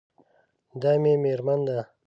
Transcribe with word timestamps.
دا 0.81 0.91
مې 1.01 1.13
میرمن 1.23 1.59
ده 1.67 1.79